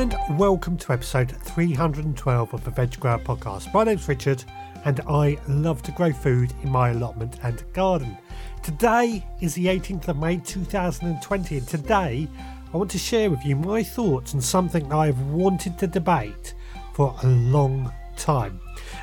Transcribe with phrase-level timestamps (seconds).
[0.00, 3.74] and welcome to episode 312 of the Veg Grower Podcast.
[3.74, 4.42] My name's Richard,
[4.86, 8.16] and I love to grow food in my allotment and garden.
[8.62, 12.26] Today is the 18th of May 2020, and today
[12.72, 16.54] I want to share with you my thoughts on something I've wanted to debate
[16.94, 18.58] for a long time,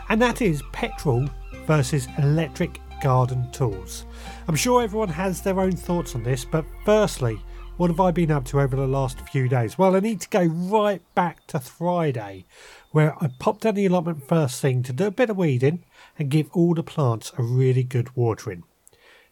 [0.10, 1.30] and that is petrol
[1.68, 4.06] versus electric garden tools.
[4.48, 7.40] I'm sure everyone has their own thoughts on this, but firstly,
[7.78, 9.78] what have I been up to over the last few days?
[9.78, 12.46] Well, I need to go right back to Friday,
[12.92, 15.86] where I popped down the allotment first thing to do a bit of weeding
[16.18, 18.64] and give all the plants a really good watering.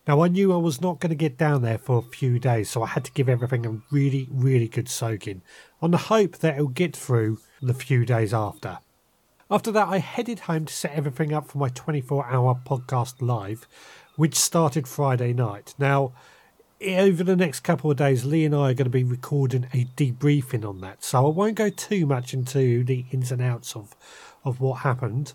[0.07, 2.69] Now, I knew I was not going to get down there for a few days,
[2.69, 5.41] so I had to give everything a really, really good soaking
[5.81, 8.77] on the hope that it'll get through the few days after.
[9.49, 13.67] After that, I headed home to set everything up for my 24 hour podcast live,
[14.17, 15.73] which started Friday night.
[15.79, 16.13] Now,
[16.81, 19.85] over the next couple of days, Lee and I are going to be recording a
[19.97, 21.03] debriefing on that.
[21.03, 23.95] So I won't go too much into the ins and outs of,
[24.43, 25.33] of what happened,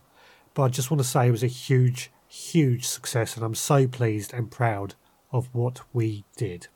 [0.54, 3.86] but I just want to say it was a huge, huge success, and I'm so
[3.86, 4.94] pleased and proud
[5.32, 6.68] of what we did.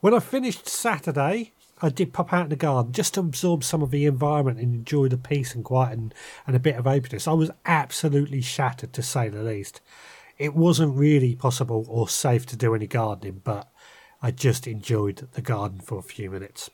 [0.00, 3.82] When I finished Saturday, I did pop out in the garden just to absorb some
[3.82, 6.14] of the environment and enjoy the peace and quiet and,
[6.46, 7.28] and a bit of openness.
[7.28, 9.80] I was absolutely shattered to say the least
[10.38, 13.68] it wasn't really possible or safe to do any gardening, but
[14.20, 16.70] I just enjoyed the garden for a few minutes.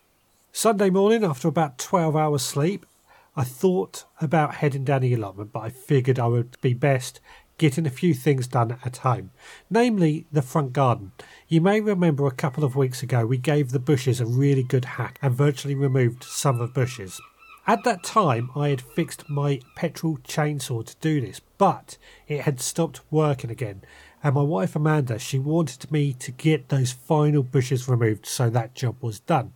[0.53, 2.87] Sunday morning, after about 12 hours sleep,
[3.35, 7.21] I thought about heading down the allotment, but I figured I would be best
[7.59, 9.31] getting a few things done at home,
[9.71, 11.13] namely the front garden.
[11.49, 14.85] You may remember a couple of weeks ago we gave the bushes a really good
[14.85, 17.21] hack and virtually removed some of the bushes.
[17.65, 21.97] At that time, I had fixed my petrol chainsaw to do this, but
[22.27, 23.83] it had stopped working again.
[24.25, 28.75] And my wife Amanda, she wanted me to get those final bushes removed, so that
[28.75, 29.53] job was done.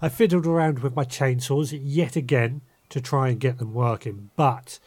[0.00, 2.60] I fiddled around with my chainsaws yet again
[2.90, 4.78] to try and get them working, but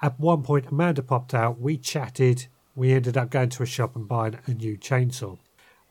[0.00, 3.96] at one point Amanda popped out, we chatted, we ended up going to a shop
[3.96, 5.38] and buying a new chainsaw.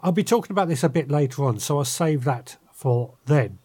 [0.01, 3.59] I'll be talking about this a bit later on, so I'll save that for then.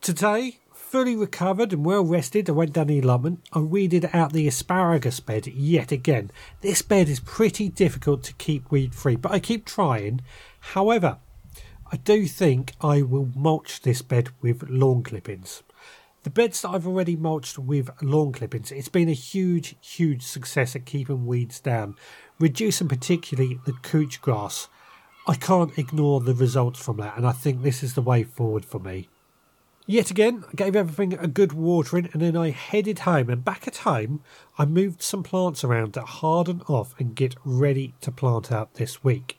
[0.00, 3.46] Today, Fully recovered and well rested, I went down the allotment.
[3.52, 6.30] I weeded out the asparagus bed yet again.
[6.62, 10.22] This bed is pretty difficult to keep weed free, but I keep trying.
[10.60, 11.18] However,
[11.92, 15.62] I do think I will mulch this bed with lawn clippings.
[16.22, 20.74] The beds that I've already mulched with lawn clippings, it's been a huge, huge success
[20.74, 21.96] at keeping weeds down,
[22.40, 24.68] reducing particularly the couch grass.
[25.26, 28.64] I can't ignore the results from that, and I think this is the way forward
[28.64, 29.10] for me.
[29.90, 33.30] Yet again, I gave everything a good watering and then I headed home.
[33.30, 34.22] And back at home,
[34.58, 39.02] I moved some plants around to harden off and get ready to plant out this
[39.02, 39.38] week.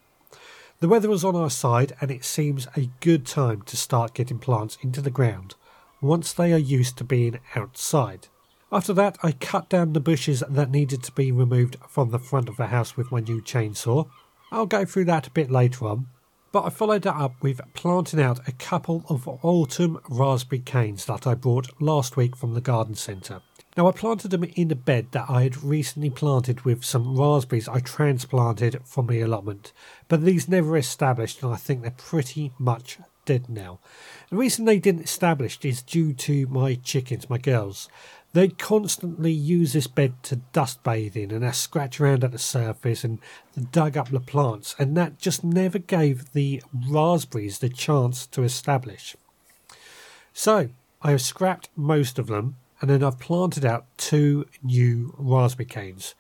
[0.80, 4.40] The weather was on our side and it seems a good time to start getting
[4.40, 5.54] plants into the ground
[6.02, 8.28] once they are used to being outside.
[8.72, 12.50] After that, I cut down the bushes that needed to be removed from the front
[12.50, 14.10] of the house with my new chainsaw.
[14.52, 16.08] I'll go through that a bit later on.
[16.52, 21.28] But I followed that up with planting out a couple of autumn raspberry canes that
[21.28, 23.42] I brought last week from the garden centre.
[23.78, 27.70] Now, I planted them in a bed that I had recently planted with some raspberries
[27.70, 29.74] I transplanted from the allotment,
[30.08, 33.80] but these never established, and I think they're pretty much dead now.
[34.32, 37.88] The reason they didn't establish is due to my chickens, my girls.
[38.34, 42.38] They constantly use this bed to dust bathe in and they scratch around at the
[42.38, 43.20] surface and
[43.72, 49.16] dug up the plants, and that just never gave the raspberries the chance to establish.
[50.34, 50.70] So
[51.02, 56.14] I have scrapped most of them and then I've planted out two new raspberry canes.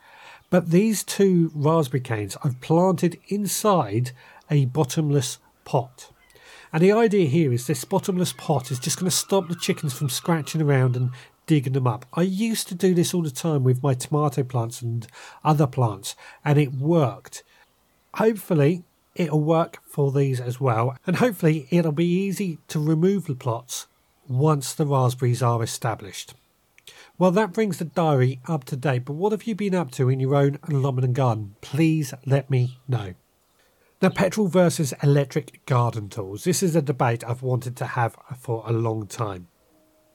[0.50, 4.12] But these two raspberry canes I've planted inside
[4.50, 6.12] a bottomless pot.
[6.74, 9.94] And the idea here is this bottomless pot is just going to stop the chickens
[9.94, 11.12] from scratching around and
[11.50, 12.06] digging them up.
[12.14, 15.08] I used to do this all the time with my tomato plants and
[15.44, 16.16] other plants,
[16.46, 17.42] and it worked.
[18.14, 18.84] Hopefully,
[19.16, 23.88] it'll work for these as well, and hopefully, it'll be easy to remove the plots
[24.28, 26.36] once the raspberries are established.
[27.18, 30.07] Well, that brings the diary up to date, but what have you been up to
[30.07, 31.56] in your own allotment and garden?
[31.62, 33.16] Please let me know.
[34.04, 36.44] Now, petrol versus electric garden tools.
[36.44, 39.48] This is a debate I've wanted to have for a long time.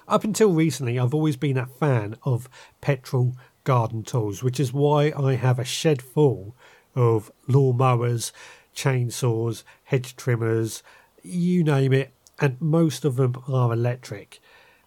[0.07, 2.49] Up until recently, I've always been a fan of
[2.83, 6.55] petrol garden tools, which is why I have a shed full
[6.95, 8.31] of lawnmowers,
[8.77, 10.83] chainsaws, hedge trimmers,
[11.23, 14.41] you name it, and most of them are electric.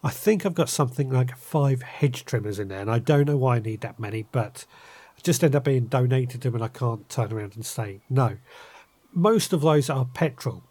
[0.04, 3.38] I think I've got something like five hedge trimmers in there, and I don't know
[3.38, 4.66] why I need that many, but
[5.18, 8.02] I just end up being donated to them and I can't turn around and say
[8.08, 8.38] no.
[9.12, 10.64] Most of those are petrol.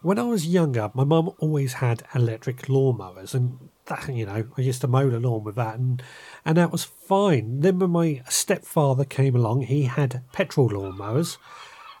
[0.00, 4.60] When I was younger, my mum always had electric lawnmowers, and that you know, I
[4.60, 6.00] used to mow the lawn with that, and
[6.44, 7.60] and that was fine.
[7.60, 11.36] Then when my stepfather came along, he had petrol lawnmowers,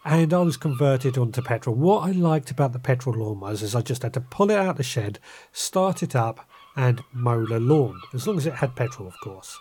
[0.04, 1.74] and I was converted onto petrol.
[1.74, 4.76] What I liked about the petrol lawnmowers is I just had to pull it out
[4.76, 5.18] the shed,
[5.50, 9.58] start it up, and mow the lawn, as long as it had petrol, of course.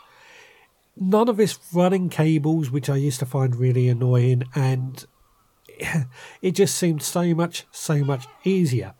[0.95, 5.03] None of this running cables, which I used to find really annoying, and
[6.41, 8.93] it just seemed so much, so much easier.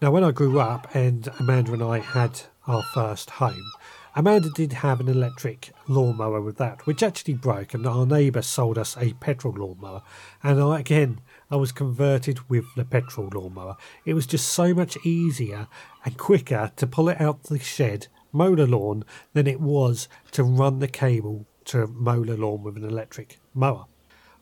[0.00, 3.70] Now, when I grew up and Amanda and I had our first home,
[4.14, 8.76] Amanda did have an electric lawnmower with that, which actually broke, and our neighbour sold
[8.76, 10.02] us a petrol lawnmower.
[10.42, 11.20] And I, again,
[11.50, 13.76] I was converted with the petrol lawnmower.
[14.04, 15.66] It was just so much easier
[16.04, 20.44] and quicker to pull it out the shed, mow the lawn, than it was to
[20.44, 23.86] run the cable to mow the lawn with an electric mower.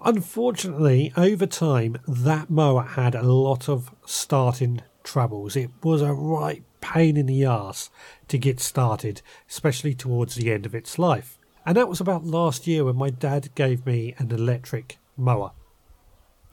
[0.02, 5.56] Unfortunately, over time, that mower had a lot of starting troubles.
[5.56, 7.90] It was a right pain in the ass
[8.28, 11.38] to get started, especially towards the end of its life.
[11.66, 15.52] And that was about last year when my dad gave me an electric mower.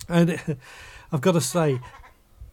[0.09, 0.39] And
[1.11, 1.79] I've got to say,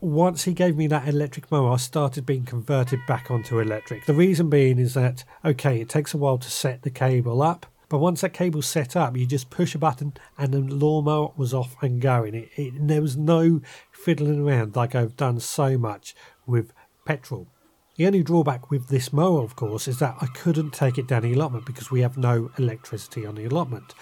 [0.00, 4.06] once he gave me that electric mower, I started being converted back onto electric.
[4.06, 7.66] The reason being is that, okay, it takes a while to set the cable up,
[7.94, 11.54] but once that cable's set up, you just push a button and the lawnmower was
[11.54, 12.34] off and going.
[12.34, 13.60] It, it, there was no
[13.92, 16.12] fiddling around like I've done so much
[16.44, 16.72] with
[17.04, 17.46] petrol.
[17.94, 21.22] The only drawback with this mower, of course, is that I couldn't take it down
[21.22, 23.94] the allotment because we have no electricity on the allotment.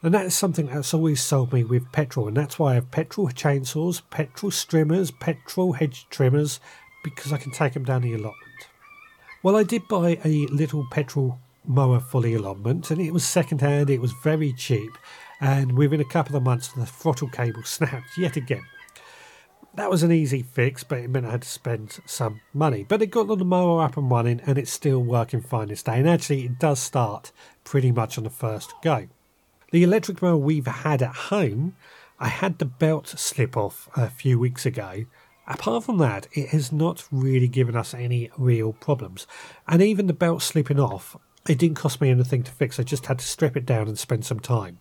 [0.00, 2.92] And that is something that's always sold me with petrol, and that's why I have
[2.92, 6.60] petrol chainsaws, petrol strimmers, petrol hedge trimmers,
[7.02, 8.68] because I can take them down the allotment.
[9.42, 13.88] Well, I did buy a little petrol mower fully allotment, and it was second hand,
[13.88, 14.90] it was very cheap,
[15.40, 18.64] and within a couple of months, the throttle cable snapped yet again.
[19.74, 22.84] That was an easy fix, but it meant I had to spend some money.
[22.88, 25.98] But it got the mower up and running, and it's still working fine this day.
[25.98, 27.30] And actually, it does start
[27.62, 29.06] pretty much on the first go.
[29.70, 31.76] The electric mower we've had at home,
[32.18, 35.04] I had the belt slip off a few weeks ago.
[35.46, 39.28] Apart from that, it has not really given us any real problems.
[39.68, 41.16] And even the belt slipping off,
[41.48, 42.78] it didn't cost me anything to fix.
[42.78, 44.78] I just had to strip it down and spend some time.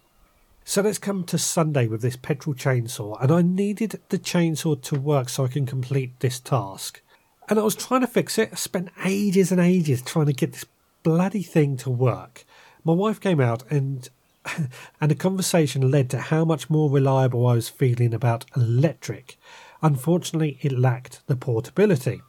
[0.66, 5.00] So let's come to Sunday with this petrol chainsaw, and I needed the chainsaw to
[5.00, 7.02] work so I can complete this task.
[7.48, 8.50] And I was trying to fix it.
[8.52, 10.66] I spent ages and ages trying to get this
[11.02, 12.46] bloody thing to work.
[12.84, 14.08] My wife came out and
[15.02, 19.38] and the conversation led to how much more reliable I was feeling about electric.
[19.82, 22.22] Unfortunately, it lacked the portability.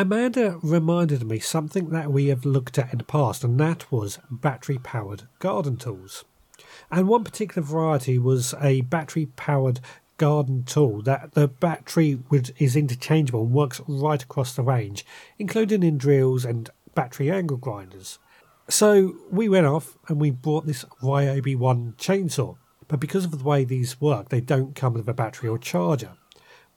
[0.00, 4.20] Amanda reminded me something that we have looked at in the past, and that was
[4.30, 6.24] battery powered garden tools.
[6.88, 9.80] And one particular variety was a battery powered
[10.16, 15.04] garden tool that the battery would, is interchangeable and works right across the range,
[15.36, 18.20] including in drills and battery angle grinders.
[18.68, 22.56] So we went off and we bought this Ryobi One chainsaw.
[22.86, 26.12] But because of the way these work, they don't come with a battery or charger.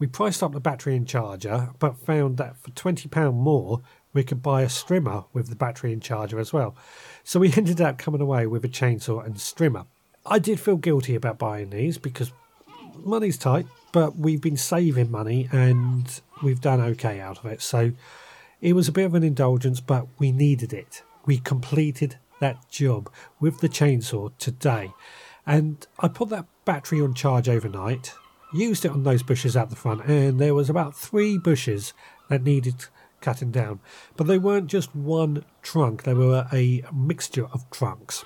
[0.01, 3.81] We priced up the battery and charger, but found that for £20 more,
[4.13, 6.75] we could buy a strimmer with the battery and charger as well.
[7.23, 9.85] So we ended up coming away with a chainsaw and strimmer.
[10.25, 12.33] I did feel guilty about buying these because
[12.95, 17.61] money's tight, but we've been saving money and we've done okay out of it.
[17.61, 17.91] So
[18.59, 21.03] it was a bit of an indulgence, but we needed it.
[21.27, 23.07] We completed that job
[23.39, 24.93] with the chainsaw today.
[25.45, 28.15] And I put that battery on charge overnight
[28.53, 31.93] used it on those bushes at the front, and there was about three bushes
[32.29, 32.85] that needed
[33.21, 33.79] cutting down.
[34.17, 38.23] But they weren't just one trunk, they were a mixture of trunks.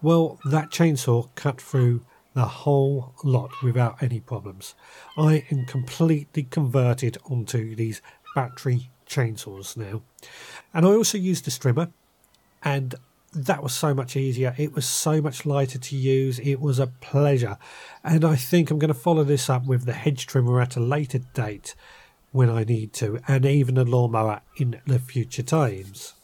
[0.00, 2.02] Well, that chainsaw cut through
[2.34, 4.74] the whole lot without any problems.
[5.16, 8.00] I am completely converted onto these
[8.34, 10.02] battery chainsaws now.
[10.72, 11.90] And I also used a strimmer,
[12.62, 12.94] and
[13.32, 14.54] that was so much easier.
[14.56, 16.38] It was so much lighter to use.
[16.38, 17.58] It was a pleasure.
[18.02, 20.80] And I think I'm going to follow this up with the hedge trimmer at a
[20.80, 21.74] later date
[22.30, 26.14] when I need to, and even a lawnmower in the future times.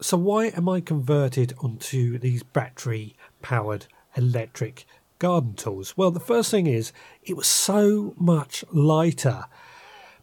[0.00, 3.86] So, why am I converted onto these battery powered
[4.16, 4.86] electric
[5.18, 5.96] garden tools?
[5.96, 9.46] Well, the first thing is it was so much lighter.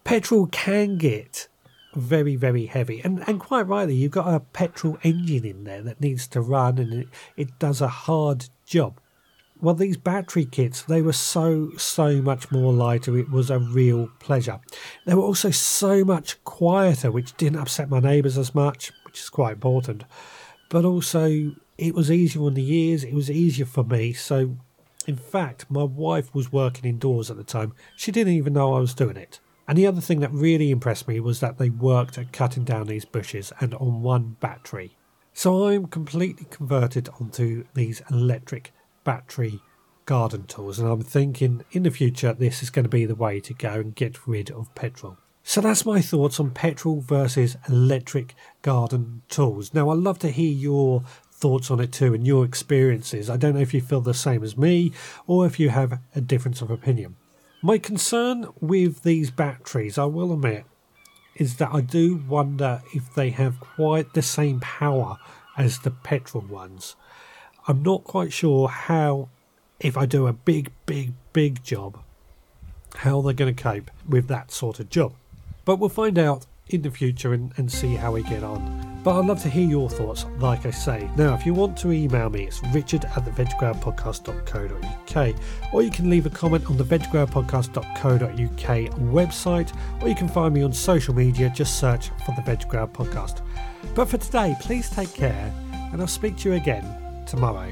[0.03, 1.47] Petrol can get
[1.93, 3.01] very, very heavy.
[3.03, 6.77] And and quite rightly, you've got a petrol engine in there that needs to run
[6.77, 8.99] and it, it does a hard job.
[9.61, 13.15] Well, these battery kits, they were so, so much more lighter.
[13.15, 14.59] It was a real pleasure.
[15.05, 19.29] They were also so much quieter, which didn't upset my neighbours as much, which is
[19.29, 20.03] quite important.
[20.69, 24.13] But also, it was easier on the ears, it was easier for me.
[24.13, 24.57] So,
[25.05, 27.73] in fact, my wife was working indoors at the time.
[27.95, 29.39] She didn't even know I was doing it
[29.71, 32.87] And the other thing that really impressed me was that they worked at cutting down
[32.87, 34.97] these bushes and on one battery.
[35.31, 38.73] So I'm completely converted onto these electric
[39.05, 39.61] battery
[40.05, 43.39] garden tools, and I'm thinking in the future this is going to be the way
[43.39, 45.15] to go and get rid of petrol.
[45.41, 49.73] So that's my thoughts on petrol versus electric garden tools.
[49.73, 53.29] Now, I'd love to hear your thoughts on it too and your experiences.
[53.29, 54.91] I don't know if you feel the same as me
[55.27, 57.15] or if you have a difference of opinion.
[57.63, 60.65] My concern with these batteries, I will admit,
[61.35, 65.19] is that I do wonder if they have quite the same power
[65.55, 66.95] as the petrol ones.
[67.67, 69.29] I'm not quite sure how,
[69.79, 71.99] if I do a big, big, big job,
[72.95, 75.13] how they're going to cope with that sort of job.
[75.63, 78.90] But we'll find out in the future and, and see how we get on.
[79.03, 81.09] But I'd love to hear your thoughts, like I say.
[81.17, 85.35] Now, if you want to email me, it's richard at the veggrowerpodcast.co.uk,
[85.73, 90.61] or you can leave a comment on the veggrowerpodcast.co.uk website, or you can find me
[90.61, 93.41] on social media, just search for the Veg Grower Podcast.
[93.95, 95.51] But for today, please take care,
[95.91, 96.85] and I'll speak to you again
[97.25, 97.71] tomorrow.